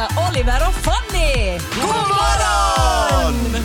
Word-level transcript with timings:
Lotta, 0.00 0.28
Oliver 0.30 0.68
och 0.68 0.74
Fanny! 0.74 1.58
God 1.74 2.08
morgon! 2.08 3.64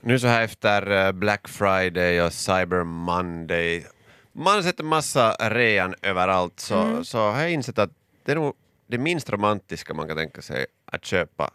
Nu 0.00 0.18
så 0.18 0.26
här 0.26 0.42
efter 0.42 1.06
eh, 1.06 1.12
Black 1.12 1.48
Friday 1.48 2.22
och 2.22 2.32
Cyber 2.32 2.84
Monday, 2.84 3.86
man 4.32 4.62
sätter 4.62 4.84
massa 4.84 5.36
rean 5.40 5.94
överallt, 6.02 6.60
så, 6.60 6.74
Mm. 6.82 7.04
så 7.04 7.18
har 7.30 7.40
jag 7.40 7.50
insett 7.50 7.78
att 7.78 7.90
det 8.24 8.32
är 8.32 8.36
nog 8.36 8.54
det 8.86 8.98
minst 8.98 9.30
romantiska 9.30 9.94
man 9.94 10.08
kan 10.08 10.16
tänka 10.16 10.42
sig 10.42 10.66
att 10.84 11.04
köpa 11.04 11.50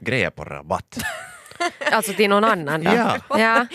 grejer 0.00 0.30
på 0.30 0.44
rabatt. 0.44 0.98
Alltså 1.92 2.12
till 2.12 2.30
någon 2.30 2.44
annan 2.44 2.84
då? 2.84 2.90
Ja. 2.94 3.16
ja. 3.30 3.66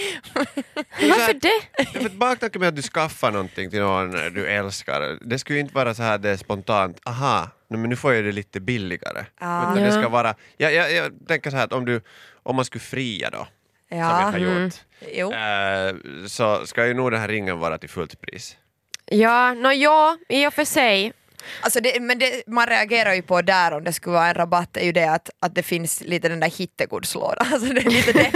Varför 1.01 1.33
det? 1.33 1.85
För 1.99 2.05
att 2.05 2.11
baktanken 2.13 2.59
med 2.59 2.67
att 2.69 2.75
du 2.75 2.81
skaffar 2.81 3.31
någonting 3.31 3.69
till 3.69 3.79
någon 3.79 4.11
du 4.11 4.47
älskar, 4.47 5.17
det 5.29 5.39
skulle 5.39 5.55
ju 5.57 5.61
inte 5.61 5.75
vara 5.75 5.93
så 5.93 6.03
här 6.03 6.17
det 6.17 6.29
är 6.29 6.37
spontant, 6.37 6.99
aha, 7.05 7.47
men 7.67 7.83
nu 7.83 7.95
får 7.95 8.13
jag 8.13 8.23
det 8.23 8.31
lite 8.31 8.59
billigare. 8.59 9.25
Utan 9.41 9.75
det 9.75 9.91
ska 9.91 10.01
Ja. 10.01 10.09
vara, 10.09 10.35
jag, 10.57 10.73
jag, 10.73 10.93
jag 10.93 11.11
tänker 11.27 11.49
så 11.51 11.57
här 11.57 11.63
att 11.63 11.73
om, 11.73 11.85
du, 11.85 12.01
om 12.43 12.55
man 12.55 12.65
skulle 12.65 12.81
fria 12.81 13.29
då, 13.29 13.47
som 13.89 13.97
jag 13.97 14.07
Ja, 14.07 14.13
har 14.13 14.37
gjort, 14.37 14.73
jo. 15.13 15.33
eh, 15.33 15.95
så 16.27 16.65
ska 16.65 16.87
ju 16.87 16.93
nog 16.93 17.11
den 17.11 17.21
här 17.21 17.27
ringen 17.27 17.59
vara 17.59 17.77
till 17.77 17.89
fullt 17.89 18.21
pris. 18.21 18.57
Ja, 19.05 19.53
no, 19.53 19.71
ja, 19.71 20.17
i 20.29 20.47
och 20.47 20.53
för 20.53 20.65
sig. 20.65 21.13
Alltså 21.61 21.79
det, 21.79 21.99
men 21.99 22.19
det, 22.19 22.43
man 22.47 22.67
reagerar 22.67 23.13
ju 23.13 23.21
på 23.21 23.41
där 23.41 23.71
om 23.71 23.83
det 23.83 23.93
skulle 23.93 24.13
vara 24.13 24.27
en 24.27 24.33
rabatt 24.33 24.77
är 24.77 24.85
ju 24.85 24.91
det 24.91 25.05
att, 25.11 25.29
att 25.41 25.55
det 25.55 25.63
finns 25.63 26.01
lite 26.01 26.29
den 26.29 26.39
där 26.39 26.49
hittegodslådan. 26.57 27.47
Alltså 27.53 27.73
det 27.73 27.81
är 27.81 27.89
lite 27.89 28.11
det. 28.11 28.31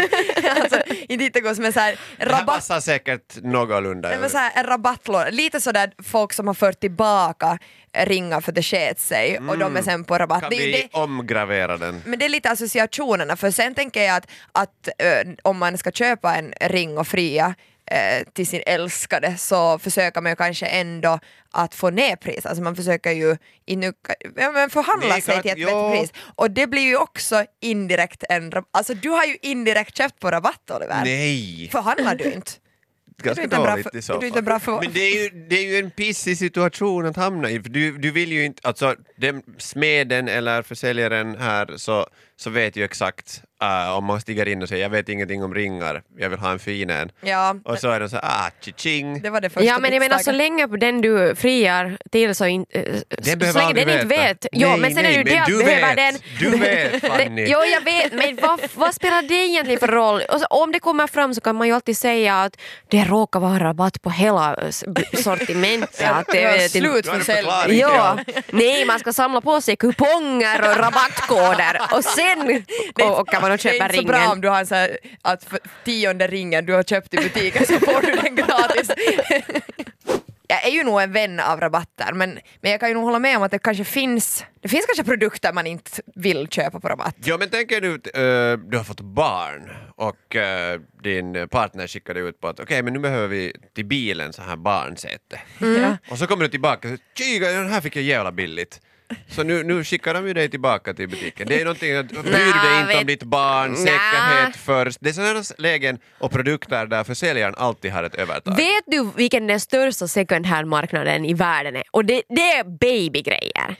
alltså, 0.61 0.81
inte 1.09 1.23
hittegods 1.23 1.59
men 1.59 1.73
såhär 1.73 1.91
Det 2.17 2.23
här 2.25 2.31
rabatt 2.31 2.55
passar 2.55 2.79
säkert 2.79 3.35
någorlunda. 3.41 4.09
Det 4.09 4.17
var 4.17 4.29
så 4.29 4.37
här, 4.37 4.51
en 4.55 4.63
rabattlåda, 4.63 5.29
lite 5.29 5.61
sådär 5.61 5.91
folk 6.03 6.33
som 6.33 6.47
har 6.47 6.53
fört 6.53 6.79
tillbaka 6.79 7.59
ringar 7.97 8.41
för 8.41 8.51
det 8.51 8.63
sket 8.63 8.99
sig 8.99 9.39
och 9.39 9.57
de 9.57 9.75
är 9.77 9.81
sen 9.81 10.03
på 10.03 10.17
rabatt. 10.17 10.41
kan 10.41 10.49
Det 10.49 10.57
vi 10.57 10.71
det, 10.71 10.89
omgravera 10.91 11.77
den? 11.77 12.01
men 12.05 12.19
det 12.19 12.25
är 12.25 12.29
lite 12.29 12.49
associationerna 12.51 13.35
för 13.35 13.51
sen 13.51 13.75
tänker 13.75 14.03
jag 14.03 14.15
att, 14.15 14.27
att 14.51 14.89
ö, 14.99 15.23
om 15.41 15.57
man 15.57 15.77
ska 15.77 15.91
köpa 15.91 16.35
en 16.35 16.53
ring 16.61 16.97
och 16.97 17.07
fria 17.07 17.55
eh, 17.91 18.27
till 18.33 18.47
sin 18.47 18.61
älskade 18.65 19.37
så 19.37 19.79
försöker 19.79 20.21
man 20.21 20.31
ju 20.31 20.35
kanske 20.35 20.65
ändå 20.65 21.19
att 21.51 21.75
få 21.75 21.89
ner 21.89 22.15
priset, 22.15 22.45
alltså 22.45 22.63
man 22.63 22.75
försöker 22.75 23.11
ju 23.11 23.37
inu, 23.65 23.93
ja, 24.35 24.51
men 24.51 24.69
förhandla 24.69 25.21
sig 25.21 25.41
till 25.41 25.51
ett 25.51 25.57
jo. 25.57 25.67
bättre 25.67 25.97
pris 25.99 26.13
och 26.35 26.51
det 26.51 26.67
blir 26.67 26.81
ju 26.81 26.97
också 26.97 27.45
indirekt 27.61 28.23
en 28.29 28.51
rabatt, 28.51 28.69
alltså 28.71 28.93
du 28.93 29.09
har 29.09 29.25
ju 29.25 29.37
indirekt 29.41 29.97
köpt 29.97 30.19
på 30.19 30.31
rabatt 30.31 30.71
Oliver. 30.75 31.01
Nej! 31.03 31.69
Förhandlar 31.71 32.15
du 32.15 32.23
inte? 32.23 32.51
Ganska 33.23 33.47
bra 33.47 33.65
dåligt 33.65 33.83
för- 33.91 33.97
i 33.97 34.01
så 34.01 34.19
du 34.19 34.31
fall. 34.31 34.59
för- 34.59 34.81
Men 34.81 34.93
det 34.93 34.99
är, 34.99 35.23
ju, 35.23 35.29
det 35.49 35.55
är 35.55 35.63
ju 35.63 35.77
en 35.77 35.91
pissig 35.91 36.37
situation 36.37 37.05
att 37.05 37.15
hamna 37.15 37.49
i, 37.49 37.61
för 37.61 37.69
du, 37.69 37.97
du 37.97 38.11
vill 38.11 38.31
ju 38.31 38.45
inte, 38.45 38.67
alltså 38.67 38.95
den, 39.17 39.43
smeden 39.57 40.27
eller 40.27 40.61
försäljaren 40.61 41.37
här 41.39 41.77
så, 41.77 42.07
så 42.35 42.49
vet 42.49 42.75
ju 42.75 42.83
exakt 42.83 43.41
uh, 43.63 43.97
om 43.97 44.05
man 44.05 44.21
stiger 44.21 44.47
in 44.47 44.61
och 44.61 44.69
säger 44.69 44.83
jag 44.83 44.89
vet 44.89 45.09
ingenting 45.09 45.43
om 45.43 45.53
ringar, 45.55 46.01
jag 46.17 46.29
vill 46.29 46.39
ha 46.39 46.51
en 46.51 46.59
fin 46.59 46.89
en. 46.89 47.11
Ja, 47.21 47.55
Och 47.65 47.79
så 47.79 47.89
är 47.89 47.99
det 47.99 48.09
så 48.09 48.15
här, 48.15 48.23
ah, 48.47 48.71
ching 48.77 49.21
det 49.21 49.29
var 49.29 49.41
det 49.41 49.49
första 49.49 49.65
Ja 49.65 49.79
men 49.79 49.91
jag 49.93 49.99
menar 49.99 50.17
så 50.19 50.31
länge 50.31 50.67
på 50.67 50.75
den 50.77 51.01
du 51.01 51.35
friar 51.35 51.97
till 52.11 52.35
så, 52.35 52.45
in, 52.45 52.65
äh, 52.69 52.83
så 53.21 53.37
behöver 53.37 53.59
länge 53.61 53.73
den 53.73 53.89
inte 53.89 54.05
veta. 54.05 54.21
vet. 54.21 54.45
Jo 54.51 54.67
Nej, 54.69 54.79
men 54.79 54.93
sen 54.93 55.03
nej, 55.03 55.15
är 55.15 55.23
det 55.23 55.29
ju 55.29 55.35
det 55.35 55.41
att 55.41 55.47
du 55.47 55.63
behöver 55.63 55.95
vet. 55.95 55.97
den... 55.97 56.21
Du 56.39 56.57
vet, 56.57 57.07
Fanny. 57.07 57.45
jo 57.47 57.59
jag 57.73 57.81
vet 57.81 58.13
men 58.13 58.35
vad, 58.41 58.59
vad 58.75 58.93
spelar 58.95 59.21
det 59.21 59.33
egentligen 59.33 59.79
för 59.79 59.87
roll? 59.87 60.21
Och 60.29 60.39
så, 60.39 60.45
om 60.45 60.71
det 60.71 60.79
kommer 60.79 61.07
fram 61.07 61.33
så 61.33 61.41
kan 61.41 61.55
man 61.55 61.67
ju 61.67 61.73
alltid 61.73 61.97
säga 61.97 62.41
att 62.41 62.57
det 62.89 63.03
råkar 63.03 63.39
vara 63.39 63.59
rabatt 63.59 64.01
på 64.01 64.09
hela 64.09 64.55
sortimentet. 65.23 66.11
Att 66.11 66.27
det, 66.27 66.41
Ja, 66.41 66.51
det- 66.51 66.69
slutförsäljning. 66.69 67.79
Ja, 67.79 68.17
nej 68.51 68.85
man 68.85 68.99
ska 68.99 69.13
samla 69.13 69.41
på 69.41 69.61
sig 69.61 69.75
kuponger 69.75 70.59
och 70.69 70.77
rabattkoder 70.77 71.81
och 71.91 72.03
sen 72.03 72.63
åker 73.01 73.41
man 73.41 73.52
och 73.53 73.59
Det 73.63 73.69
är 73.79 73.83
inte 73.83 73.97
så 73.97 74.03
bra 74.03 74.17
ringen. 74.17 74.31
om 74.31 74.41
du 74.41 74.49
har 74.49 74.65
så 74.65 74.75
här, 74.75 74.97
att 75.21 75.53
tionde 75.85 76.27
ringen 76.27 76.65
du 76.65 76.73
har 76.73 76.83
köpt 76.83 77.13
i 77.13 77.17
butiken 77.17 77.65
så 77.65 77.79
får 77.79 78.01
du 78.01 78.15
den 78.15 78.35
gratis. 78.35 78.91
Jag 80.47 80.65
är 80.67 80.71
ju 80.71 80.83
nog 80.83 81.01
en 81.01 81.11
vän 81.11 81.39
av 81.39 81.59
rabatter 81.59 82.13
men, 82.13 82.39
men 82.61 82.71
jag 82.71 82.79
kan 82.79 82.89
ju 82.89 82.95
nog 82.95 83.03
hålla 83.03 83.19
med 83.19 83.37
om 83.37 83.43
att 83.43 83.51
det 83.51 83.59
kanske 83.59 83.83
finns, 83.83 84.45
det 84.61 84.67
finns 84.67 84.85
kanske 84.85 85.03
produkter 85.03 85.53
man 85.53 85.67
inte 85.67 85.91
vill 86.15 86.47
köpa 86.47 86.79
på 86.79 86.87
rabatt. 86.89 87.15
Ja 87.23 87.37
men 87.37 87.49
tänk 87.49 87.71
nu, 87.71 87.87
uh, 87.93 87.99
du 88.69 88.77
har 88.77 88.83
fått 88.83 89.01
barn 89.01 89.69
och 89.95 90.35
eh, 90.35 90.79
din 91.03 91.47
partner 91.49 91.87
skickade 91.87 92.19
ut 92.19 92.39
på 92.41 92.47
att 92.47 92.59
okej 92.59 92.83
men 92.83 92.93
nu 92.93 92.99
behöver 92.99 93.27
vi 93.27 93.53
till 93.75 93.85
bilen 93.85 94.33
så 94.33 94.41
här 94.41 94.55
barnsäte. 94.55 95.41
Ja. 95.59 95.97
Och 96.09 96.17
så 96.17 96.27
kommer 96.27 96.43
du 96.43 96.49
tillbaka 96.49 96.87
och 96.87 96.99
säger 96.99 96.99
"Tjiga, 97.39 97.51
den 97.51 97.69
här 97.71 97.81
fick 97.81 97.95
jag 97.95 98.03
jävla 98.03 98.31
billigt. 98.31 98.81
Så 99.27 99.43
nu, 99.43 99.63
nu 99.63 99.83
skickar 99.83 100.13
de 100.13 100.27
ju 100.27 100.33
dig 100.33 100.49
tillbaka 100.49 100.93
till 100.93 101.09
butiken. 101.09 101.47
Det 101.47 101.61
är 101.61 101.65
någonting 101.65 101.95
att 101.95 102.07
bryr 102.23 102.63
dig 102.71 102.81
inte 102.81 102.97
om 102.97 103.05
ditt 103.05 103.23
barn, 103.23 103.75
säkerhet 103.75 104.55
först. 104.55 104.97
Det 105.01 105.09
är 105.09 105.13
sådana 105.13 105.43
lägen 105.57 105.99
och 106.19 106.31
produkter 106.31 106.85
där 106.85 107.03
försäljaren 107.03 107.55
alltid 107.57 107.91
har 107.91 108.03
ett 108.03 108.15
övertag. 108.15 108.55
Vet 108.55 108.83
du 108.85 109.09
vilken 109.15 109.47
den 109.47 109.59
största 109.59 110.07
second 110.07 110.45
hand-marknaden 110.45 111.25
i 111.25 111.33
världen 111.33 111.75
är? 111.75 111.83
Och 111.91 112.05
det, 112.05 112.21
det 112.29 112.51
är 112.51 112.63
babygrejer. 112.63 113.75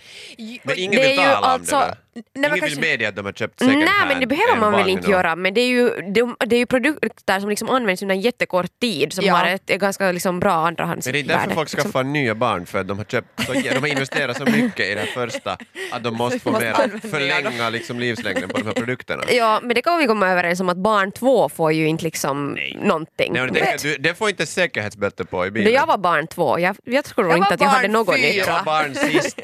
Men 0.64 0.78
ingen 0.78 0.92
det 0.92 1.06
är 1.06 1.10
vill 1.10 1.12
ju 1.12 1.18
tala 1.18 1.38
om 1.38 1.44
alltså- 1.44 1.80
det 1.80 1.86
väl? 1.86 1.96
Nej, 2.16 2.24
Ingen 2.36 2.42
men 2.42 2.52
vill 2.54 2.62
kanske- 2.62 2.82
medge 2.82 3.08
att 3.10 3.16
de 3.16 3.26
har 3.26 3.34
köpt 3.34 3.60
second 3.60 3.78
Nej 3.78 3.88
hand. 3.88 4.08
men 4.10 4.20
det 4.20 4.28
behöver 4.28 4.54
en 4.54 4.60
man 4.60 4.72
väl 4.72 4.90
inte 4.90 5.08
och- 5.08 5.12
göra 5.12 5.36
men 5.36 5.54
det 5.54 5.62
är 5.62 5.68
ju, 5.68 5.90
de, 6.14 6.36
det 6.46 6.56
är 6.56 6.60
ju 6.60 6.66
produkter 6.66 7.40
som 7.40 7.50
liksom 7.50 7.70
används 7.70 8.02
under 8.02 8.16
en 8.16 8.22
jättekort 8.22 8.80
tid 8.82 9.14
som 9.14 9.26
Ja. 9.26 9.34
har 9.36 9.46
ett, 9.48 9.70
ett 9.70 9.80
ganska 9.82 10.12
liksom 10.12 10.40
bra 10.40 10.56
Men 10.58 10.66
andrahandsvärde. 10.68 11.22
det 11.22 11.34
är 11.34 11.38
därför 11.38 11.52
folk 11.52 11.74
liksom. 11.74 11.92
skaffar 11.92 12.04
nya 12.04 12.36
barn, 12.36 12.66
för 12.66 12.80
att 12.80 12.88
de 12.88 12.98
har, 12.98 13.06
köpt, 13.06 13.46
så, 13.46 13.54
de 13.54 13.70
har 13.80 13.88
investerat 13.88 14.38
så 14.38 14.46
mycket 14.46 14.86
i 14.86 14.96
det 14.96 15.06
första 15.06 15.58
att 15.92 16.04
de 16.04 16.14
måste 16.18 16.40
få 16.40 16.52
mer, 16.52 16.74
förlänga 17.10 17.70
liksom 17.70 18.00
livslängden 18.00 18.50
på 18.50 18.58
de 18.58 18.66
här 18.66 18.74
produkterna. 18.74 19.24
Ja 19.32 19.60
men 19.64 19.76
det 19.76 19.82
kan 19.82 19.98
vi 19.98 20.06
komma 20.08 20.28
överens 20.30 20.60
om 20.60 20.70
att 20.70 20.78
barn 20.78 21.12
två 21.12 21.50
får 21.50 21.72
ju 21.74 21.88
inte 21.88 22.04
liksom 22.04 22.58
någonting. 22.82 23.34
Nej, 23.34 23.50
det, 23.52 23.78
du, 23.84 23.98
det 23.98 24.14
får 24.18 24.30
inte 24.30 24.46
säkerhetsbälte 24.46 25.26
på 25.26 25.46
i 25.46 25.50
Då 25.50 25.54
bilen. 25.54 25.74
jag 25.74 25.86
var 25.88 25.98
barn 25.98 26.28
två, 26.28 26.60
jag, 26.60 26.76
jag 26.84 27.04
tror 27.06 27.28
Jag 27.30 27.38
inte 27.38 27.54
att 27.54 27.62
jag 27.62 27.68
hade 27.68 27.88
någon 27.88 28.16
fyra. 28.16 28.28
Jag 28.28 28.36
nytta. 28.36 28.54
var 28.54 28.64
barn 28.64 28.96
sist, 28.96 29.40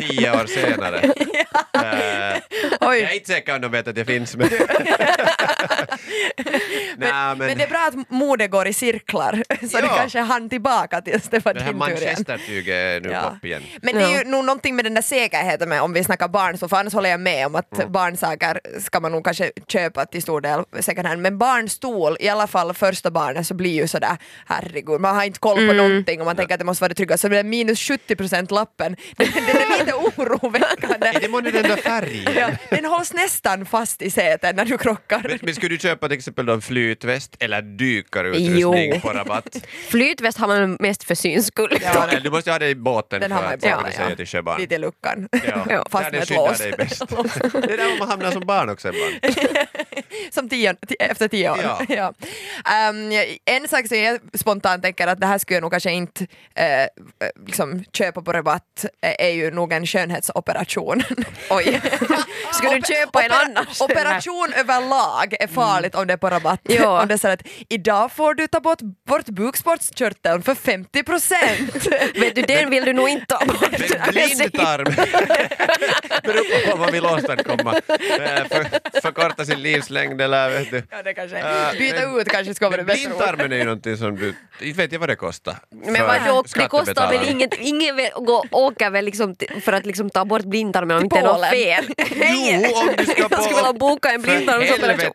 tio 0.00 0.32
år 0.42 0.46
senare. 0.46 1.12
Eh, 1.74 1.93
Oj. 2.80 3.00
jag 3.00 3.10
är 3.10 3.14
inte 3.14 3.32
säker 3.32 3.54
om 3.54 3.60
de 3.60 3.70
vet 3.70 3.88
att 3.88 3.96
jag 3.96 4.06
finns. 4.06 4.36
Men... 4.36 4.50
Men, 7.28 7.38
Men 7.38 7.58
det 7.58 7.64
är 7.64 7.68
bra 7.68 7.88
att 7.88 8.10
mode 8.10 8.48
går 8.48 8.66
i 8.68 8.72
cirklar 8.72 9.42
så 9.70 9.80
det 9.80 9.88
kanske 9.96 10.20
hann 10.20 10.48
tillbaka 10.48 11.00
tills 11.00 11.28
det 11.28 11.44
var 11.44 11.54
det 11.54 11.60
här 11.62 11.72
din 11.72 11.80
tur 11.80 11.88
igen. 11.88 12.00
manchestertyget 12.08 12.74
är 12.74 13.00
nu 13.00 13.08
Ja. 13.10 13.30
pop 13.34 13.44
igen. 13.44 13.62
Men 13.82 13.94
det 13.94 14.02
är 14.02 14.08
ju 14.10 14.16
Ja. 14.16 14.22
nog 14.24 14.44
någonting 14.44 14.76
med 14.76 14.84
den 14.84 14.94
där 14.94 15.02
säkerheten 15.02 15.68
med 15.68 15.82
om 15.82 15.92
vi 15.92 16.04
snackar 16.04 16.28
barn 16.28 16.58
så 16.58 16.68
för 16.68 16.76
annars 16.76 16.92
håller 16.94 17.10
jag 17.10 17.20
med 17.20 17.46
om 17.46 17.54
att 17.54 17.88
barnsaker 17.88 18.60
ska 18.80 19.00
man 19.00 19.12
nog 19.12 19.24
kanske 19.24 19.50
köpa 19.68 20.06
till 20.06 20.22
stor 20.22 20.40
del 20.40 20.64
second 20.80 21.06
hand 21.06 21.22
men 21.22 21.38
barnstol, 21.38 22.16
i 22.20 22.28
alla 22.28 22.46
fall 22.46 22.74
första 22.74 23.10
barnet 23.10 23.46
så 23.46 23.54
blir 23.54 23.74
ju 23.74 23.88
sådär 23.88 24.16
herregud 24.46 25.00
man 25.00 25.14
har 25.16 25.24
inte 25.24 25.38
koll 25.38 25.56
på 25.56 25.62
Mm. 25.62 25.76
någonting 25.76 26.20
och 26.20 26.26
man 26.26 26.36
tänker 26.36 26.54
att 26.54 26.58
det 26.58 26.64
måste 26.64 26.82
vara 26.82 26.88
det 26.88 26.94
trygga 26.94 27.18
så 27.18 27.28
det 27.28 27.38
är 27.38 27.44
minus 27.44 27.78
70% 27.90 28.52
lappen 28.54 28.96
den, 29.16 29.28
den 29.46 29.56
är 29.56 29.78
lite 29.78 29.94
oroväckande. 30.16 31.06
Är 31.06 31.20
det 31.20 31.28
månne 31.28 31.50
den 31.50 31.62
där 31.62 31.76
färgen? 31.76 32.32
Ja, 32.36 32.50
den 32.70 32.84
hålls 32.84 33.12
nästan 33.12 33.66
fast 33.66 34.02
i 34.02 34.10
sätet 34.10 34.56
när 34.56 34.64
du 34.64 34.78
krockar. 34.78 35.20
Men, 35.28 35.38
men 35.42 35.54
skulle 35.54 35.74
du 35.74 35.78
köpa 35.78 36.08
till 36.08 36.18
exempel 36.18 36.48
en 36.48 36.62
flytväst 36.62 37.13
eller 37.40 37.62
dykarutrustning 37.62 38.90
Jo. 38.94 39.00
på 39.00 39.08
rabatt? 39.08 39.56
Flytväst 39.88 40.38
har 40.38 40.46
man 40.46 40.76
mest 40.80 41.04
för 41.04 41.14
syns 41.14 41.46
skull. 41.46 41.78
Ja. 41.82 42.08
Eller 42.08 42.20
Du 42.20 42.30
måste 42.30 42.50
ha 42.50 42.58
det 42.58 42.68
i 42.68 42.74
båten 42.74 43.20
Den 43.20 43.30
för 43.30 43.36
har 43.36 43.42
man 43.42 43.54
att 43.54 43.64
våga 43.64 43.76
båten, 43.76 43.92
säga 43.92 44.10
ja. 44.10 44.16
till 44.16 44.26
sjöbarn. 44.26 44.60
Lite 44.60 44.74
i 44.74 44.78
luckan. 44.78 45.28
Ja. 45.32 45.66
Ja, 45.70 45.86
fast 45.90 46.04
Där 46.04 46.12
med 46.12 46.22
ett 46.22 46.30
lås. 46.30 46.58
dig 46.58 46.72
bäst. 46.78 47.02
Det 47.52 47.72
är 47.72 47.76
där 47.76 47.98
man 47.98 48.08
hamnar 48.08 48.30
som 48.30 48.46
barn 48.46 48.70
också 48.70 48.88
ibland. 48.88 49.36
Som 50.30 50.48
tio, 50.48 50.72
ti- 50.72 50.96
efter 50.98 51.28
tio 51.28 51.50
år. 51.50 51.58
Ja. 51.62 51.80
Ja. 51.94 52.12
Ehm, 52.72 53.10
en 53.44 53.68
sak 53.68 53.86
som 53.88 53.98
jag 53.98 54.18
spontant 54.34 54.82
tänker 54.82 55.06
att 55.06 55.20
det 55.20 55.26
här 55.26 55.38
skulle 55.38 55.56
jag 55.56 55.62
nog 55.62 55.70
kanske 55.70 55.90
inte 55.90 56.26
eh, 56.54 56.86
liksom 57.46 57.84
köpa 57.92 58.22
på 58.22 58.32
rabatt 58.32 58.84
eh, 59.02 59.26
är 59.26 59.30
ju 59.32 59.50
nog 59.50 59.72
en 59.72 59.86
skönhetsoperation. 59.86 61.02
Oj. 61.50 61.80
Ska 62.52 62.70
du 62.70 62.80
köpa 62.94 63.22
en 63.22 63.32
annan? 63.32 63.66
Operation 63.80 64.52
överlag 64.56 65.34
är 65.40 65.46
farligt 65.46 65.94
om 65.94 66.06
det 66.06 66.12
är 66.12 66.16
på 66.16 66.30
rabatt. 66.30 66.60
Ja. 66.62 67.02
om 67.02 67.08
det 67.08 67.14
är 67.14 67.18
så 67.18 67.28
att 67.28 67.42
idag 67.68 68.12
får 68.12 68.34
du 68.34 68.46
ta 68.46 68.60
bort, 68.60 68.80
bort 69.08 69.24
bukspottkörteln 69.26 70.42
för 70.42 70.54
50 70.54 71.02
procent. 71.02 71.86
Vet 72.14 72.34
du, 72.34 72.42
den 72.42 72.70
vill 72.70 72.84
du 72.84 72.92
nog 72.92 73.08
inte 73.08 73.26
ta 73.26 73.46
bort. 73.46 73.70
Blindtarm 74.10 74.84
beror 76.22 76.62
på 76.64 76.70
vad 76.70 76.78
man 76.78 76.92
vill 76.92 77.06
åstadkomma. 77.06 77.74
Eh, 77.88 78.44
För, 78.48 79.00
förkorta 79.00 79.44
sin 79.44 79.62
livslängd 79.62 80.03
eller 80.12 80.50
vet 80.50 80.70
du. 80.70 80.82
ja, 80.90 81.02
det 81.02 81.14
kanske. 81.14 81.38
Eh, 81.38 81.78
Byta 81.78 82.00
men- 82.00 82.20
ut 82.20 82.28
kanske 82.28 82.54
ska 82.54 82.68
vara 82.68 82.76
det 82.76 82.84
bästa 82.84 83.08
blindtarmen 83.08 83.52
är 83.52 83.56
ju 83.56 83.64
någonting 83.64 83.96
som 83.96 84.16
du, 84.16 84.34
inte 84.60 84.82
vet 84.82 84.92
jag 84.92 84.98
vad 85.00 85.08
det 85.08 85.16
kostar. 85.16 85.56
Men 85.70 86.06
vadå, 86.06 86.44
det 86.56 86.68
kostar 86.68 87.10
väl 87.10 87.28
inget, 87.28 87.54
ingen 87.58 87.96
väl, 87.96 88.10
gå, 88.16 88.44
åker 88.50 88.90
väl 88.90 89.04
liksom 89.04 89.36
för 89.64 89.72
att 89.72 89.86
liksom 89.86 90.10
ta 90.10 90.24
bort 90.24 90.44
blindtarmen 90.44 90.96
om 90.96 91.04
inte 91.04 91.16
det 91.16 91.20
är 91.20 91.24
något 91.24 91.46
fel. 91.46 91.84
Jo, 92.62 92.76
om 92.78 92.88
du 92.96 93.04
ska 93.06 93.14
Jag 93.20 93.30
på... 93.30 93.42
skulle 93.42 93.56
vilja 93.56 93.72
boka 93.72 94.08
en 94.10 94.22
blindtarmsoperation. 94.22 95.12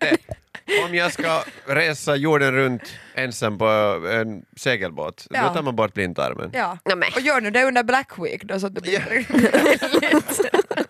Om 0.86 0.96
jag 0.96 1.14
ska 1.14 1.44
resa 1.70 2.16
jorden 2.16 2.52
runt 2.52 2.82
ensam 3.16 3.58
på 3.58 3.66
en 4.12 4.42
segelbåt, 4.58 5.28
Ja. 5.30 5.44
då 5.48 5.54
tar 5.54 5.62
man 5.62 5.76
bort 5.76 5.94
blindtarmen. 5.94 6.50
Ja. 6.54 6.78
Och 7.16 7.22
gör 7.22 7.42
nu 7.42 7.52
det 7.52 7.64
under 7.64 7.84
Black 7.84 8.12
Week 8.20 8.44
då 8.44 8.60
så 8.60 8.68
att 8.68 8.76
det 8.76 8.82
blir 8.82 9.26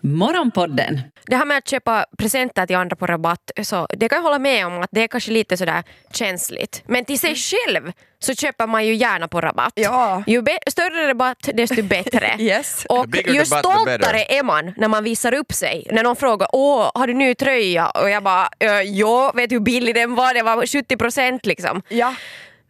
Morgonpodden 0.06 1.00
Det 1.26 1.36
här 1.36 1.44
med 1.44 1.56
att 1.58 1.68
köpa 1.68 2.06
presenter 2.18 2.66
till 2.66 2.76
andra 2.76 2.96
på 2.96 3.06
rabatt, 3.06 3.50
så 3.62 3.86
det 3.90 4.08
kan 4.08 4.16
jag 4.16 4.22
hålla 4.22 4.38
med 4.38 4.66
om 4.66 4.82
att 4.82 4.88
det 4.92 5.02
är 5.02 5.08
kanske 5.08 5.30
lite 5.30 5.56
sådär 5.56 5.82
känsligt. 6.12 6.82
Men 6.86 7.04
till 7.04 7.18
sig 7.18 7.34
själv 7.36 7.92
så 8.18 8.34
köper 8.34 8.66
man 8.66 8.86
ju 8.86 8.94
gärna 8.94 9.28
på 9.28 9.40
rabatt. 9.40 9.72
Ja. 9.76 10.22
Ju 10.26 10.44
större 10.66 11.08
rabatt 11.08 11.48
desto 11.54 11.82
bättre. 11.82 12.30
Yes. 12.38 12.86
Och 12.88 13.06
ju 13.26 13.44
stoltare 13.44 14.24
är 14.28 14.42
man 14.42 14.72
när 14.76 14.88
man 14.88 15.04
visar 15.04 15.34
upp 15.34 15.52
sig. 15.52 15.86
När 15.92 16.02
någon 16.02 16.16
frågar 16.16 16.48
åh, 16.52 16.90
har 16.94 17.06
du 17.06 17.14
ny 17.14 17.34
tröja? 17.34 17.90
Och 17.90 18.10
jag 18.10 18.22
bara, 18.22 18.48
"Ö, 18.60 18.82
jo, 18.82 19.30
vet 19.34 19.50
du 19.50 19.56
hur 19.56 19.60
billig 19.60 19.94
den 19.94 20.14
var? 20.14 20.34
Det 20.34 20.42
var 20.42 20.66
70 20.72 20.96
procent 20.96 21.46
liksom. 21.46 21.82
Ja. 21.88 22.14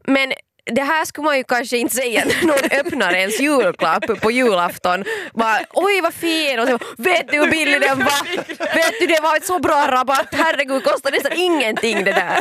Men 0.06 0.32
det 0.74 0.82
här 0.82 1.04
skulle 1.04 1.24
man 1.24 1.36
ju 1.36 1.44
kanske 1.44 1.76
inte 1.78 1.94
säga 1.94 2.24
när 2.24 2.46
någon 2.46 2.70
öppnar 2.86 3.12
ens 3.14 3.40
julklapp 3.40 4.20
på 4.20 4.30
julafton. 4.30 5.04
Bara, 5.34 5.60
Oj 5.70 6.00
vad 6.00 6.14
fin! 6.14 6.58
Och 6.60 6.68
så, 6.68 6.78
vet 6.98 7.28
du 7.28 7.40
hur 7.40 7.50
billig 7.50 7.80
den 7.80 7.98
var? 7.98 8.36
Vet 8.74 9.00
du 9.00 9.06
det 9.06 9.20
var 9.22 9.36
ett 9.36 9.46
så 9.46 9.58
bra 9.58 9.88
rabatt, 9.90 10.28
herregud 10.32 10.84
kostar 10.84 11.10
nästan 11.10 11.32
ingenting 11.36 12.04
det 12.04 12.12
där. 12.12 12.40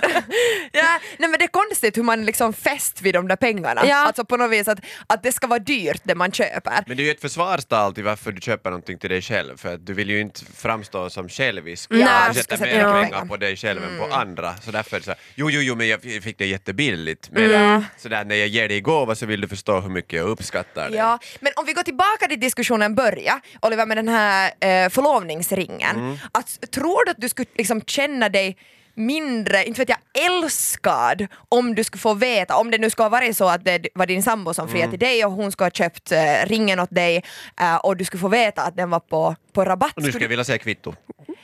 Ja, 0.72 1.00
nej 1.18 1.30
men 1.30 1.32
det 1.40 1.44
är 1.44 1.48
konstigt 1.48 1.98
hur 1.98 2.04
man 2.04 2.26
liksom 2.26 2.54
fäst 2.54 3.02
vid 3.02 3.14
de 3.14 3.28
där 3.28 3.36
pengarna. 3.36 3.82
Ja. 3.86 3.96
Alltså 3.96 4.26
på 4.26 4.38
något 4.38 4.52
vis 4.52 4.68
att, 4.68 4.80
att 5.08 5.24
det 5.24 5.32
ska 5.32 5.48
vara 5.48 5.60
dyrt 5.60 6.02
det 6.04 6.16
man 6.16 6.32
köper. 6.32 6.84
Men 6.88 6.98
det 6.98 7.04
är 7.04 7.06
ju 7.06 7.12
ett 7.12 7.22
försvarstal 7.22 7.94
till 7.94 8.04
varför 8.04 8.32
du 8.32 8.42
köper 8.42 8.70
någonting 8.70 8.98
till 9.00 9.10
dig 9.10 9.22
själv, 9.22 9.58
för 9.58 9.74
att 9.74 9.86
du 9.86 9.94
vill 9.94 10.10
ju 10.10 10.20
inte 10.22 10.42
framstå 10.58 11.10
som 11.10 11.30
självisk. 11.30 11.90
Ja, 11.94 12.20
du 12.34 12.40
sätter 12.40 12.58
mer 12.60 13.04
pengar 13.04 13.26
på 13.26 13.38
dig 13.38 13.56
själv 13.56 13.84
än 13.84 13.90
Mm. 13.90 14.10
på 14.10 14.16
andra. 14.16 14.56
Så 14.62 14.72
därför 14.72 14.96
är 14.96 15.00
det 15.00 15.04
så 15.06 15.12
här, 15.12 15.20
jo, 15.36 15.50
jo, 15.50 15.62
jo, 15.62 15.76
men 15.76 15.88
jag 15.88 16.02
fick 16.02 16.38
det 16.38 16.46
jättebilligt. 16.46 17.30
Men 17.32 17.86
så 17.98 18.10
där, 18.10 18.19
när 18.24 18.36
jag 18.36 18.48
ger 18.48 18.68
dig 18.68 18.82
gåva 18.82 19.16
så 19.16 19.26
vill 19.26 19.42
du 19.42 19.48
förstå 19.48 19.80
hur 19.80 19.90
mycket 19.90 20.14
jag 20.20 20.30
uppskattar 20.30 20.90
det. 20.90 20.98
Ja, 20.98 21.20
men 21.40 21.54
om 21.56 21.66
vi 21.66 21.74
går 21.74 21.84
tillbaka 21.84 22.28
till 22.28 22.40
diskussionen 22.40 22.96
börja, 22.96 23.40
Oliver, 23.62 23.86
med 23.86 23.98
den 23.98 24.08
här 24.08 24.52
eh, 24.60 24.90
förlovningsringen. 24.90 25.96
Mm. 25.96 26.18
Att, 26.32 26.72
tror 26.72 27.06
du 27.06 27.12
att 27.12 27.18
du 27.22 27.30
skulle 27.30 27.48
liksom 27.58 27.82
känna 27.82 28.30
dig 28.30 28.58
mindre, 28.94 29.66
inte 29.66 29.82
vet 29.82 29.90
jag, 29.90 30.26
älskad 30.26 31.28
om 31.50 31.76
du 31.76 31.84
skulle 31.84 32.02
få 32.02 32.14
veta, 32.14 32.56
om 32.58 32.72
det 32.72 32.78
nu 32.78 32.90
skulle 32.90 33.04
ha 33.04 33.10
varit 33.10 33.38
så 33.38 33.48
att 33.50 33.66
det 33.66 33.88
var 33.94 34.06
din 34.06 34.24
sambo 34.24 34.54
som 34.54 34.64
Mm. 34.64 34.72
friade 34.74 34.90
till 34.92 35.00
dig 35.00 35.26
och 35.26 35.32
hon 35.32 35.52
skulle 35.52 35.66
ha 35.66 35.72
köpt 35.72 36.12
eh, 36.12 36.20
ringen 36.46 36.80
åt 36.80 36.90
dig 36.92 37.24
eh, 37.62 37.76
och 37.76 37.98
du 37.98 38.06
skulle 38.06 38.22
få 38.22 38.28
veta 38.28 38.62
att 38.62 38.78
den 38.78 38.90
var 38.90 39.00
på, 39.00 39.36
på 39.60 39.66
rabatt. 39.66 39.94
Och 39.98 40.04
nu 40.04 40.10
skulle 40.10 40.24
jag 40.26 40.30
vilja 40.30 40.44
se 40.44 40.58
kvitto. 40.58 40.96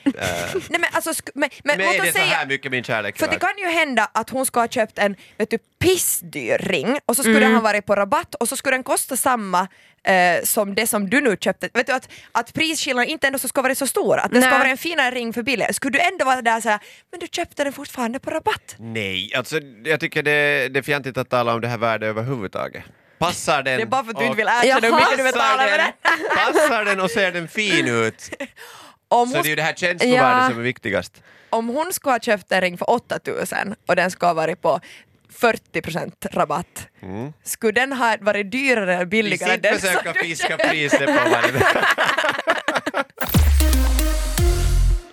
du, 0.04 0.12
nej, 0.70 0.80
men, 0.80 0.84
alltså, 0.92 1.12
men, 1.34 1.50
men, 1.64 1.76
Men 1.78 1.86
låt 1.86 1.94
är 1.94 2.00
oss 2.00 2.06
det 2.06 2.12
så 2.12 2.18
säga, 2.18 2.24
här 2.34 2.46
mycket 2.46 2.70
min 2.72 2.84
kärlek 2.84 3.18
för 3.18 3.28
det 3.28 3.38
kan 3.38 3.58
ju 3.58 3.66
hända 3.66 4.10
att 4.14 4.30
hon 4.30 4.46
skulle 4.46 4.62
ha 4.62 4.68
köpt 4.68 4.98
en 4.98 5.16
vet 5.38 5.50
du, 5.50 5.58
pissdyr 5.78 6.58
ring 6.58 6.98
och 7.06 7.16
så 7.16 7.22
skulle 7.22 7.36
Mm. 7.36 7.48
den 7.48 7.54
ha 7.54 7.62
varit 7.62 7.86
på 7.86 7.94
rabatt 7.96 8.34
och 8.34 8.48
så 8.48 8.56
skulle 8.56 8.76
den 8.76 8.82
kosta 8.82 9.16
samma 9.16 9.68
eh, 10.04 10.42
som 10.44 10.74
det 10.74 10.86
som 10.86 11.10
du 11.10 11.20
nu 11.20 11.36
köpte. 11.40 11.68
Vet 11.74 11.86
du 11.86 11.92
att, 11.92 12.08
att 12.32 12.52
prisskillnaden 12.54 13.10
inte 13.10 13.26
ändå 13.26 13.38
så 13.38 13.48
ska 13.48 13.62
vara 13.62 13.74
så 13.74 13.86
stor, 13.86 14.18
att 14.18 14.30
det 14.30 14.40
ska 14.40 14.50
Nej. 14.50 14.58
vara 14.58 14.68
en 14.70 14.76
finare 14.78 15.10
ring 15.14 15.32
för 15.32 15.42
billigare. 15.42 15.72
Skulle 15.72 15.98
du 15.98 16.04
ändå 16.12 16.24
vara 16.24 16.42
där 16.42 16.60
såhär, 16.60 16.78
men 17.10 17.20
du 17.20 17.26
köpte 17.32 17.64
den 17.64 17.72
fortfarande 17.72 18.18
på 18.18 18.30
rabatt? 18.30 18.76
Nej, 18.78 19.32
alltså 19.36 19.60
jag 19.84 20.00
tycker 20.00 20.22
det, 20.22 20.68
det 20.68 20.78
är 20.78 20.82
fjantigt 20.82 21.18
att 21.18 21.30
tala 21.30 21.54
om 21.54 21.60
det 21.60 21.68
här 21.68 21.78
värdet 21.78 22.06
överhuvudtaget. 22.08 22.84
Passar 23.18 23.62
den? 23.62 23.76
Det 23.76 23.82
är 23.82 23.86
bara 23.86 24.04
för 24.04 24.10
att 24.10 24.16
du 24.18 24.24
och- 24.24 24.26
inte 24.26 24.36
vill 24.36 24.46
erkänna 24.48 24.86
hur 24.86 24.94
mycket 24.94 25.16
du 25.18 25.22
betalar 25.24 25.66
för 25.68 25.78
den, 25.78 25.92
passar 26.36 26.84
den 26.84 27.00
och 27.00 27.10
ser 27.10 27.32
den 27.32 27.48
fin 27.48 27.88
ut? 27.88 28.30
Om 29.08 29.28
Så 29.28 29.34
hon, 29.36 29.42
det 29.42 29.48
är 29.48 29.50
ju 29.50 29.56
det 29.56 29.62
här 29.62 29.72
känslovärdet 29.74 30.42
Ja. 30.42 30.48
som 30.50 30.58
är 30.58 30.62
viktigast. 30.62 31.22
om 31.50 31.68
hon 31.68 31.92
skulle 31.92 32.12
ha 32.12 32.20
köpt 32.20 32.52
en 32.52 32.60
ring 32.60 32.78
för 32.78 32.90
8000 32.90 33.74
och 33.88 33.96
den 33.96 34.10
skulle 34.10 34.28
ha 34.28 34.34
varit 34.34 34.62
på 34.62 34.80
40% 35.40 36.12
rabatt, 36.32 36.88
skulle 37.44 37.72
den 37.80 37.92
ha 37.92 38.16
varit 38.20 38.50
dyrare 38.50 38.94
eller 38.94 39.04
Vi 39.04 39.10
billigare 39.10 39.50
sitter 39.54 39.70
den 39.70 39.80
som 39.80 39.88
försöka 39.88 40.14
fiska 40.14 40.56
priset 40.56 41.06
på 41.06 41.30
vad 41.30 41.42
det 41.42 41.52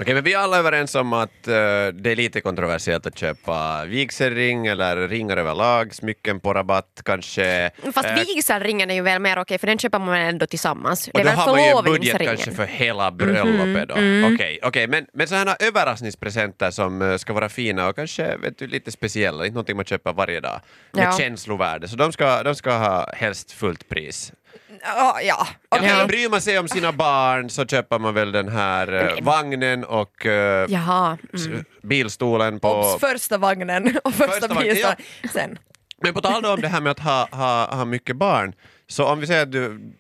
Okej, 0.04 0.14
men 0.14 0.24
vi 0.24 0.34
är 0.34 0.38
alla 0.38 0.58
överens 0.58 0.96
om 0.96 1.14
att 1.14 1.48
eh, 1.48 1.54
det 1.94 2.12
är 2.12 2.16
lite 2.16 2.42
kontroversiellt 2.42 3.06
att 3.06 3.18
köpa 3.18 3.86
vigselring 3.86 4.68
eller 4.68 5.08
ringar 5.08 5.38
överlag, 5.38 5.96
smycken 5.96 6.40
på 6.40 6.54
rabatt 6.54 7.02
kanske. 7.06 7.72
Fast 7.94 8.08
Eh, 8.08 8.16
vigselringen 8.16 8.90
är 8.92 8.96
ju 8.96 9.02
väl 9.02 9.22
mer 9.22 9.40
okej 9.40 9.58
för 9.58 9.68
den 9.68 9.78
köper 9.80 10.00
man 10.00 10.16
ändå 10.18 10.46
tillsammans. 10.46 11.08
och 11.08 11.20
det 11.20 11.24
då 11.24 11.30
är 11.30 11.36
väl 11.36 11.36
har 11.40 11.54
man 11.54 11.86
ju 11.86 11.92
budget 11.92 12.22
kanske 12.22 12.52
för 12.52 12.66
hela 12.66 13.12
bröllopet 13.12 13.90
då. 13.90 13.94
Okej, 14.34 14.60
okej, 14.64 14.88
men, 14.88 15.06
men 15.14 15.28
sådana 15.28 15.56
överraskningspresenter 15.60 16.72
som 16.72 17.02
eh, 17.02 17.18
ska 17.18 17.34
vara 17.34 17.50
fina 17.50 17.88
och 17.88 17.96
kanske 17.96 18.38
vet 18.38 18.58
du, 18.58 18.68
lite 18.68 18.92
speciella, 18.92 19.46
inte 19.46 19.54
någonting 19.54 19.76
man 19.76 19.86
köper 19.86 20.14
varje 20.14 20.40
dag, 20.40 20.62
med 20.92 21.04
Ja. 21.04 21.18
känslovärde, 21.18 21.88
så 21.88 21.96
de 21.96 22.12
ska, 22.12 22.44
de 22.44 22.56
ska 22.56 22.72
ha 22.78 23.10
helst 23.14 23.52
fullt 23.52 23.90
pris. 23.90 24.34
Ja, 24.82 25.22
ja. 25.22 25.48
okej. 25.70 25.88
Ja. 25.88 26.08
Bryr 26.08 26.30
man 26.30 26.42
sig 26.42 26.60
om 26.60 26.68
sina 26.68 26.92
barn 26.92 27.50
så 27.50 27.66
köper 27.66 28.00
man 28.00 28.14
väl 28.14 28.32
den 28.32 28.50
här 28.50 28.94
eh, 28.94 29.24
vagnen 29.24 29.84
och 29.84 30.26
eh, 30.26 30.66
Jaha. 30.70 31.18
Mm. 31.48 31.64
bilstolen 31.84 32.60
på... 32.60 32.70
Obs, 32.70 33.00
första 33.02 33.38
vagnen 33.38 33.98
och 34.04 34.14
första, 34.14 34.32
Första 34.34 34.48
vagnen, 34.48 34.74
bilstolen. 34.74 34.98
Sen. 35.34 35.58
Men 36.02 36.14
på 36.14 36.22
tal 36.22 36.46
om 36.46 36.62
det 36.62 36.68
här 36.68 36.82
med 36.82 36.92
att 36.92 37.00
ha, 37.00 37.28
ha, 37.32 37.76
ha 37.76 37.86
mycket 37.86 38.16
barn, 38.16 38.54
så 38.88 39.06
om 39.06 39.20
vi 39.20 39.28
säger 39.28 39.42
att 39.44 39.52
du, 39.52 39.94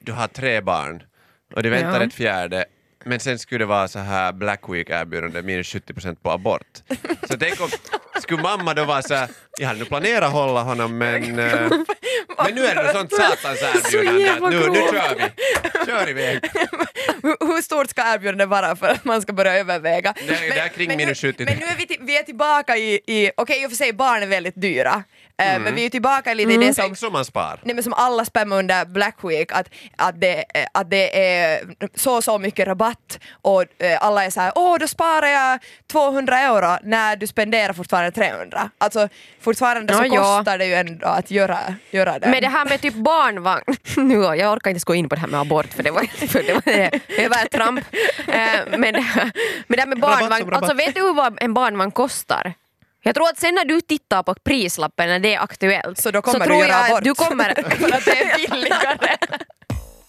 du 0.00 0.12
har 0.12 0.28
tre 0.28 0.60
barn 0.60 1.02
och 1.54 1.62
du 1.62 1.70
väntar 1.70 2.00
Ja. 2.00 2.06
ett 2.06 2.14
fjärde 2.14 2.64
men 3.04 3.20
sen 3.20 3.38
skulle 3.38 3.58
det 3.58 3.66
vara 3.66 3.88
så 3.88 3.98
här 3.98 4.32
Black 4.32 4.68
Week-erbjudande 4.68 5.42
minus 5.42 5.74
70% 5.74 6.16
på 6.22 6.30
abort. 6.30 6.82
Så 7.28 7.36
tänk 7.38 7.60
om, 7.60 7.68
skulle 8.20 8.42
mamma 8.42 8.74
då 8.74 8.84
vara 8.84 9.02
så 9.02 9.14
här, 9.14 9.28
jag 9.58 9.66
hade 9.66 9.78
nu 9.78 9.84
planerat 9.84 10.32
hålla 10.32 10.62
honom 10.62 10.98
men, 10.98 11.38
eh, 11.38 11.70
men 12.44 12.54
nu 12.54 12.66
är 12.66 12.74
det 12.74 12.92
sånt 12.92 13.12
satans 13.12 13.62
erbjudande 13.62 14.48
nu, 14.50 14.68
nu 14.68 14.74
kör 14.80 15.14
vi, 15.16 15.86
kör 15.86 16.08
iväg. 16.10 16.40
hur, 17.22 17.46
hur 17.54 17.62
stort 17.62 17.90
ska 17.90 18.02
erbjudandet 18.14 18.48
vara 18.48 18.76
för 18.76 18.86
att 18.88 19.04
man 19.04 19.22
ska 19.22 19.32
börja 19.32 19.54
överväga? 19.54 20.14
Det 20.28 20.34
är- 20.34 20.54
det 20.54 20.60
är 20.60 20.68
kring 20.68 20.88
men, 20.88 20.96
minus 20.96 21.22
nu, 21.22 21.32
70. 21.32 21.44
men 21.44 21.56
nu 21.58 21.64
är 21.64 21.76
vi, 21.76 21.96
vi 22.00 22.18
är 22.18 22.22
tillbaka 22.22 22.76
i, 22.76 23.00
i 23.06 23.30
okej 23.36 23.62
i 23.62 23.66
och 23.66 23.70
för 23.70 23.76
sig 23.76 23.92
barn 23.92 24.22
är 24.22 24.26
väldigt 24.26 24.60
dyra, 24.60 25.02
Mm. 25.44 25.62
men 25.62 25.74
vi 25.74 25.84
är 25.86 25.90
tillbaka 25.90 26.34
lite 26.34 26.52
i 26.52 26.56
det 26.56 26.74
som 26.74 26.82
Tänk 26.82 26.98
som 26.98 27.12
man 27.12 27.24
spar. 27.24 27.60
Nej, 27.62 27.74
men 27.74 27.84
som 27.84 27.92
alla 27.92 28.24
spammer 28.24 28.56
under 28.58 28.84
Black 28.84 29.16
Week, 29.24 29.52
att, 29.52 29.68
att, 29.96 30.20
det, 30.20 30.44
eh, 30.54 30.66
att 30.74 30.90
det 30.90 31.34
är 31.42 31.60
så 31.94 32.22
så 32.22 32.38
mycket 32.38 32.66
rabatt 32.68 33.18
och 33.42 33.62
eh, 33.82 34.04
alla 34.04 34.24
är 34.24 34.30
så 34.30 34.40
här, 34.40 34.52
åh 34.54 34.78
då 34.78 34.88
sparar 34.88 35.26
jag 35.26 35.58
200 35.92 36.38
euro 36.40 36.78
när 36.82 37.16
du 37.16 37.26
spenderar 37.26 37.72
fortfarande 37.72 38.10
300. 38.10 38.70
Alltså 38.78 39.08
fortfarande 39.40 39.94
så 39.94 40.04
Ja, 40.04 40.36
kostar 40.36 40.58
det 40.58 40.66
ju 40.66 40.74
ändå 40.74 41.06
att 41.06 41.30
göra, 41.30 41.58
göra 41.90 42.18
det. 42.18 42.28
Men 42.28 42.40
det 42.42 42.48
här 42.48 42.64
med 42.64 42.80
typ 42.80 42.94
barnvagn, 42.94 43.64
nu, 43.96 44.14
jag 44.14 44.52
orkar 44.52 44.54
inte 44.54 44.68
ens 44.70 44.84
gå 44.84 44.94
in 44.94 45.08
på 45.08 45.14
det 45.14 45.20
här 45.20 45.28
med 45.28 45.40
abort 45.40 45.66
för 45.74 45.82
det 45.82 45.90
var, 45.90 46.02
för 46.26 46.42
det 46.42 46.52
var 46.54 47.00
övertramp. 47.24 47.80
Eh, 48.28 48.78
men, 48.78 48.94
det 48.94 49.00
här- 49.00 49.30
men 49.66 49.76
det 49.76 49.80
här 49.80 49.86
med 49.88 50.00
barnvagn, 50.00 50.40
som 50.40 50.50
rabatt. 50.50 50.62
alltså 50.62 50.76
vet 50.86 50.94
du 50.94 51.00
hur 51.00 51.14
vad 51.14 51.38
en 51.42 51.54
barnvagn 51.54 51.90
kostar? 51.90 52.54
Jag 53.02 53.14
tror 53.14 53.28
att 53.28 53.38
sen 53.38 53.54
när 53.54 53.64
du 53.64 53.80
tittar 53.80 54.22
på 54.22 54.34
prislappen 54.34 55.08
när 55.08 55.18
det 55.18 55.34
är 55.34 55.40
aktuellt 55.40 55.98
Så 55.98 56.10
då 56.10 56.22
kommer 56.22 56.38
du 56.38 56.44
tror 56.44 56.60
göra 56.60 56.88
jag 56.88 56.98
att 56.98 57.04
du 57.04 57.14
kommer 57.14 57.44
för 57.76 57.96
att 57.96 58.04
det 58.04 58.20
är 58.22 58.36
billigare. 58.36 59.16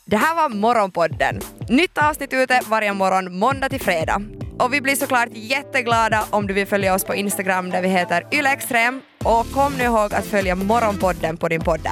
Det 0.06 0.18
här 0.18 0.36
var 0.36 0.50
Morgonpodden. 0.50 1.40
Nytt 1.70 1.98
avsnitt 1.98 2.34
ute 2.34 2.60
varje 2.68 2.94
morgon 2.94 3.38
måndag 3.40 3.70
till 3.70 3.82
fredag. 3.82 4.22
Och 4.60 4.74
vi 4.74 4.82
blir 4.82 4.96
såklart 4.96 5.30
jätteglada 5.32 6.26
om 6.30 6.48
du 6.48 6.54
vill 6.54 6.68
följa 6.68 6.94
oss 6.94 7.04
på 7.04 7.16
Instagram 7.16 7.70
där 7.70 7.82
vi 7.82 7.88
heter 7.88 8.28
ylextrem. 8.32 9.02
Och 9.24 9.52
kom 9.52 9.74
nu 9.78 9.84
ihåg 9.84 10.14
att 10.14 10.26
följa 10.26 10.56
Morgonpodden 10.56 11.38
på 11.38 11.48
din 11.48 11.62
podd. 11.62 11.88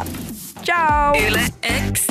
Ciao! 0.63 1.15
Yle 1.15 1.41
X 1.61 2.07